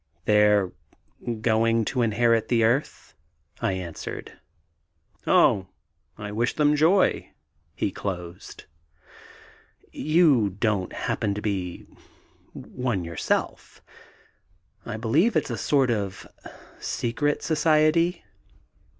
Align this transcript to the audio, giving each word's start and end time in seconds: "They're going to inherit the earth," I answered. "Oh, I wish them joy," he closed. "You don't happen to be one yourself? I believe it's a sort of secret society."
"They're 0.25 0.71
going 1.41 1.85
to 1.85 2.01
inherit 2.01 2.47
the 2.47 2.63
earth," 2.63 3.13
I 3.61 3.73
answered. 3.73 4.33
"Oh, 5.27 5.67
I 6.17 6.31
wish 6.31 6.55
them 6.55 6.75
joy," 6.75 7.29
he 7.75 7.91
closed. 7.91 8.65
"You 9.91 10.57
don't 10.59 10.91
happen 10.91 11.35
to 11.35 11.41
be 11.43 11.85
one 12.53 13.03
yourself? 13.03 13.83
I 14.87 14.97
believe 14.97 15.35
it's 15.35 15.51
a 15.51 15.55
sort 15.59 15.91
of 15.91 16.25
secret 16.79 17.43
society." 17.43 18.23